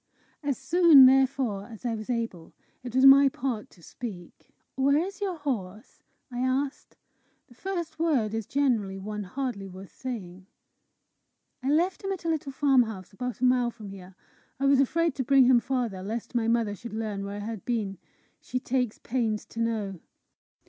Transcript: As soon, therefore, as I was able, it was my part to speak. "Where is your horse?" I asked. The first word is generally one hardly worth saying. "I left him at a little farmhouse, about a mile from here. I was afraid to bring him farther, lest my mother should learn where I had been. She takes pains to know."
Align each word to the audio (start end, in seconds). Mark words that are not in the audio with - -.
As 0.41 0.57
soon, 0.57 1.05
therefore, 1.05 1.67
as 1.67 1.85
I 1.85 1.93
was 1.93 2.09
able, 2.09 2.53
it 2.81 2.95
was 2.95 3.05
my 3.05 3.29
part 3.29 3.69
to 3.69 3.83
speak. 3.83 4.49
"Where 4.73 4.97
is 4.97 5.21
your 5.21 5.35
horse?" 5.37 6.01
I 6.31 6.39
asked. 6.39 6.97
The 7.45 7.53
first 7.53 7.99
word 7.99 8.33
is 8.33 8.47
generally 8.47 8.97
one 8.97 9.21
hardly 9.25 9.67
worth 9.67 9.91
saying. 9.93 10.47
"I 11.61 11.69
left 11.69 12.03
him 12.03 12.11
at 12.11 12.25
a 12.25 12.29
little 12.29 12.51
farmhouse, 12.51 13.13
about 13.13 13.41
a 13.41 13.45
mile 13.45 13.69
from 13.69 13.89
here. 13.89 14.15
I 14.59 14.65
was 14.65 14.79
afraid 14.79 15.13
to 15.17 15.23
bring 15.23 15.45
him 15.45 15.59
farther, 15.59 16.01
lest 16.01 16.33
my 16.33 16.47
mother 16.47 16.73
should 16.73 16.93
learn 16.93 17.23
where 17.23 17.35
I 17.35 17.45
had 17.45 17.63
been. 17.63 17.99
She 18.39 18.59
takes 18.59 18.97
pains 18.97 19.45
to 19.45 19.59
know." 19.59 19.99